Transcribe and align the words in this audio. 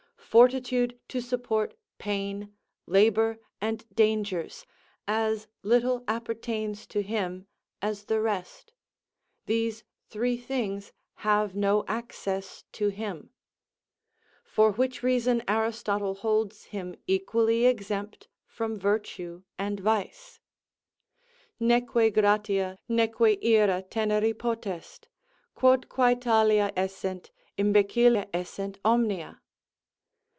Fortitude 0.31 0.97
to 1.09 1.19
support 1.19 1.73
pain, 1.97 2.55
labour, 2.85 3.37
and 3.59 3.83
dangers, 3.93 4.65
as 5.05 5.45
little 5.61 6.05
appertains 6.07 6.87
to 6.87 7.01
him 7.01 7.47
as 7.81 8.05
the 8.05 8.21
rest; 8.21 8.71
these 9.45 9.83
three 10.09 10.37
things 10.37 10.93
have 11.15 11.53
no 11.53 11.83
access 11.85 12.63
to 12.71 12.87
him. 12.87 13.31
For 14.45 14.71
which 14.71 15.03
reason 15.03 15.43
Aristotle 15.49 16.15
holds 16.15 16.63
him 16.63 16.95
equally 17.07 17.65
exempt 17.65 18.29
from 18.45 18.79
virtue 18.79 19.43
and 19.59 19.81
vice: 19.81 20.39
_Neque 21.59 22.13
gratia, 22.13 22.77
neque 22.89 23.43
ira 23.43 23.83
teneri 23.83 24.33
potest; 24.33 25.09
quod 25.55 25.89
quo 25.89 26.15
talia 26.15 26.71
essent, 26.77 27.31
imbecilla 27.57 28.27
essent 28.33 28.79
omnia? 28.85 29.41